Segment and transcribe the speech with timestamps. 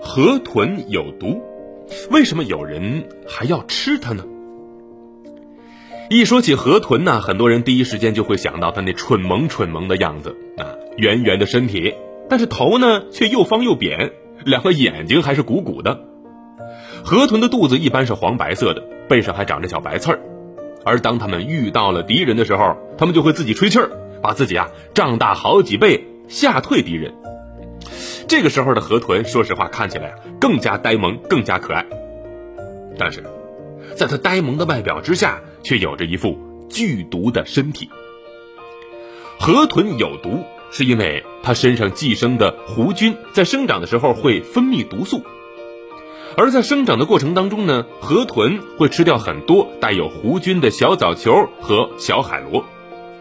[0.00, 1.40] 河豚有毒，
[2.10, 4.24] 为什么有人还要吃它呢？
[6.10, 11.94] 一说起河豚呢，很多人第一时间就会想到它那蠢萌蠢萌的样子啊，圆圆的身体，
[12.28, 14.12] 但是头呢却又方又扁，
[14.44, 16.00] 两个眼睛还是鼓鼓的。
[17.04, 20.20] 河豚的肚子一般是黄白色的，背上还长着小白刺儿，
[20.84, 23.90] 而当它们遇到了敌人的时候，它们就会自己吹气儿，
[24.22, 27.14] 把自己啊胀大好几倍，吓退敌人。
[28.26, 31.86] 这个时候的河豚，说实话看起来更加呆萌，更加可爱。
[32.98, 33.24] 但是，
[33.96, 36.36] 在它呆萌的外表之下，却有着一副
[36.68, 37.88] 剧毒的身体。
[39.38, 45.22] 河豚有毒，是因为它身上寄生的弧菌在生长的时候会分泌毒素，
[46.36, 52.64] 而在生长的过程当中呢，河豚会吃掉很多带有弧菌的小藻球和小海螺，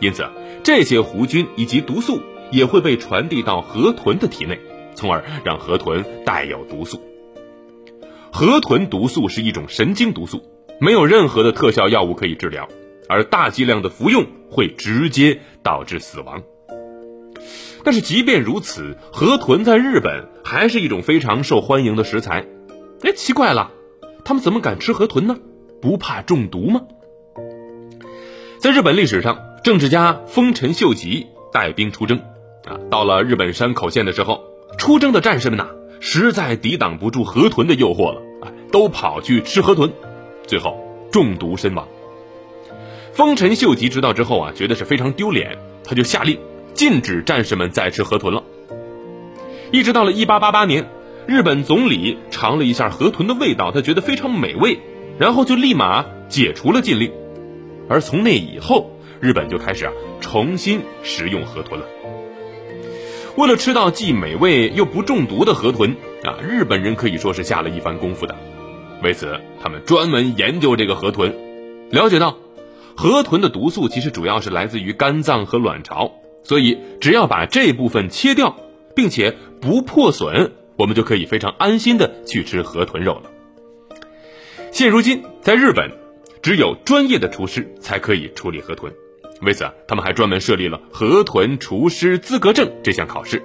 [0.00, 0.24] 因此
[0.62, 4.58] 这些弧菌以及毒素也会被传递到河豚的体内。
[4.96, 6.98] 从而让河豚带有毒素。
[8.32, 10.42] 河豚毒素是一种神经毒素，
[10.80, 12.66] 没有任何的特效药物可以治疗，
[13.06, 16.42] 而大剂量的服用会直接导致死亡。
[17.84, 22.46] 但是即便如此，河豚在日本还是一种非常受欢迎的食材。
[23.02, 23.70] 哎，奇怪了，
[24.24, 25.36] 他们怎么敢吃河豚呢？
[25.82, 26.80] 不怕中毒吗？
[28.58, 32.20] 在日本历史上，政治家丰臣秀吉带兵出征，
[32.68, 34.44] 啊，到了日本山口县的时候。
[34.78, 35.66] 出征的战士们呐，
[35.98, 39.90] 实在抵挡不住河豚的诱惑了，哎，都跑去吃河豚，
[40.46, 40.78] 最后
[41.10, 41.88] 中毒身亡。
[43.12, 46.38] 丰臣秀吉知道之后啊，觉得是非常丢脸，他就下令
[46.72, 48.44] 禁止战士们再吃河豚了。
[49.72, 50.88] 一直到了1888年，
[51.26, 54.78] 日本总理尝了一下河豚的味道，他觉得非常美味，
[55.18, 57.10] 然后就立马解除了禁令。
[57.88, 61.86] 而从那以后，日本就开始啊重新食用河豚了。
[63.36, 68.34] 为了吃到既美味又不中毒的河豚啊，日本人可以说是下了一番功夫的。
[69.02, 71.34] 为此，他们专门研究这个河豚，
[71.90, 72.38] 了解到，
[72.96, 76.12] 河豚的毒素其实主要是来自于肝脏和卵巢，
[76.44, 78.56] 所以只要把这部分切掉，
[78.94, 83.30] 并且不破损，我们就可以非常安心的去吃河豚肉了。
[84.72, 85.90] 现如今，在日本，
[86.40, 88.90] 只有专业的厨师才可以处理河豚。
[89.42, 93.42] 为此，他们还专门设立了河豚厨师资格证这项考试。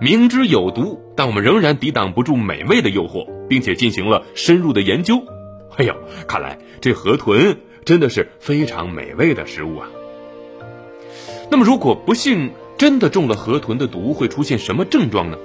[0.00, 5.22] 明知有毒，但我们仍然抵挡不住美味的诱惑，并且进行了深入的研究。
[5.76, 5.94] 哎呦，
[6.26, 9.88] 看来这河豚真的是非常美味的食物啊！
[11.50, 15.38] 那么，如果不幸真的中了河豚的毒，会出现什么症状呢？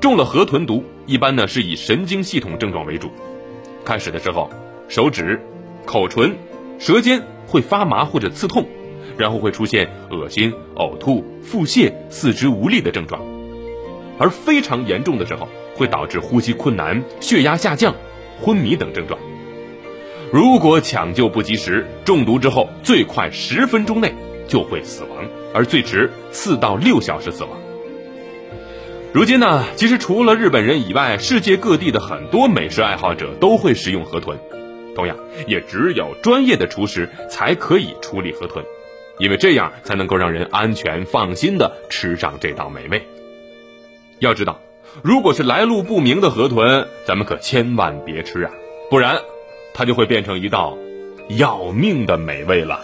[0.00, 3.10] 中了河豚毒，一般呢是以神经系统症状为主。
[3.84, 4.50] 开始的时候，
[4.88, 5.40] 手指、
[5.84, 6.36] 口唇、
[6.78, 7.22] 舌尖。
[7.46, 8.66] 会发麻或者刺痛，
[9.16, 13.20] 然后会出现恶心、呕吐、腹泻、四肢无力的症状，
[14.18, 17.94] 而非常严重的时候会导致呼吸困难、血压下降、
[18.40, 19.18] 昏迷等症状。
[20.32, 24.12] 如果抢救不及时，中毒之后最快十分钟内
[24.48, 25.24] 就会死亡，
[25.54, 27.52] 而最迟四到六小时死亡。
[29.12, 34.36] 如今呢，其实除了日本人以外，世界各地的很多美食爱好者都会食用河豚。
[34.96, 38.64] 同样，也只有专业的厨师才可以处理河豚，
[39.18, 43.06] 因为这样才能够让人安全放心的吃上这道美味。
[44.18, 44.58] 要知道，
[45.02, 48.50] 如果是来路不明的河豚，咱们可千万别吃啊，
[48.90, 49.20] 不然，
[49.74, 50.76] 它就会变成一道
[51.28, 52.80] 要命的美味了。